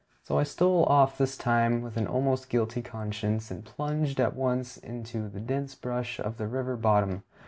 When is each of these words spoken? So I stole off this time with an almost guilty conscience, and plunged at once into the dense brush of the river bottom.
So 0.23 0.39
I 0.39 0.41
stole 0.41 0.83
off 0.85 1.19
this 1.19 1.37
time 1.37 1.83
with 1.83 1.95
an 1.95 2.07
almost 2.07 2.49
guilty 2.49 2.81
conscience, 2.81 3.51
and 3.51 3.63
plunged 3.63 4.19
at 4.19 4.35
once 4.35 4.77
into 4.77 5.29
the 5.29 5.39
dense 5.39 5.75
brush 5.75 6.19
of 6.19 6.37
the 6.37 6.47
river 6.47 6.75
bottom. 6.75 7.21